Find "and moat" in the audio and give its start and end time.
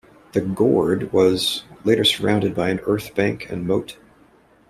3.51-3.97